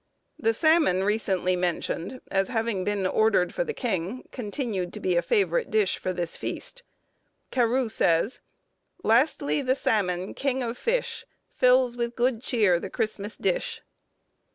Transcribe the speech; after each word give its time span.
The 0.39 0.55
salmon 0.55 1.03
recently 1.03 1.55
mentioned, 1.55 2.21
as 2.31 2.47
having 2.47 2.83
been 2.83 3.05
ordered 3.05 3.53
for 3.53 3.63
the 3.63 3.71
king, 3.71 4.27
continued 4.31 4.93
to 4.93 4.99
be 4.99 5.15
a 5.15 5.21
favourite 5.21 5.69
dish 5.69 5.99
for 5.99 6.11
this 6.11 6.35
feast. 6.35 6.81
Carew 7.51 7.87
says— 7.87 8.41
"Lastly, 9.03 9.61
the 9.61 9.75
sammon, 9.75 10.33
king 10.33 10.63
of 10.63 10.75
fish, 10.75 11.23
Fils 11.53 11.95
with 11.95 12.15
good 12.15 12.41
cheare 12.41 12.79
the 12.79 12.89
Christmas 12.89 13.37
dish." 13.37 13.83